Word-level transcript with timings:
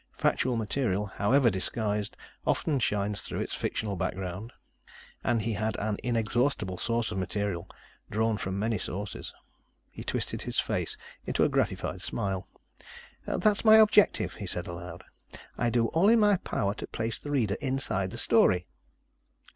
Factual 0.17 0.55
material, 0.57 1.05
however 1.05 1.51
disguised, 1.51 2.17
often 2.47 2.79
shines 2.79 3.21
through 3.21 3.39
its 3.41 3.53
fictional 3.53 3.95
background. 3.95 4.51
And 5.23 5.43
he 5.43 5.53
had 5.53 5.75
an 5.77 5.97
inexhaustible 6.03 6.79
source 6.79 7.11
of 7.11 7.19
material, 7.19 7.69
drawn 8.09 8.37
from 8.37 8.57
many 8.57 8.79
sources. 8.79 9.31
He 9.91 10.03
twisted 10.03 10.41
his 10.41 10.59
face 10.59 10.97
into 11.25 11.43
a 11.43 11.49
gratified 11.49 12.01
smile. 12.01 12.47
"That's 13.27 13.63
my 13.63 13.75
objective," 13.75 14.33
he 14.33 14.47
said 14.47 14.65
aloud. 14.65 15.03
"I 15.55 15.69
do 15.69 15.85
all 15.89 16.09
in 16.09 16.19
my 16.19 16.37
power 16.37 16.73
to 16.73 16.87
place 16.87 17.19
the 17.19 17.29
reader 17.29 17.57
inside 17.61 18.09
the 18.09 18.17
story." 18.17 18.65